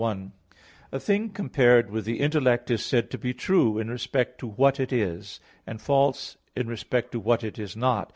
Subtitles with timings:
[0.01, 0.31] 1:
[0.93, 4.79] A thing compared with the intellect is said to be true in respect to what
[4.79, 8.09] it is; and false in respect to what it is not.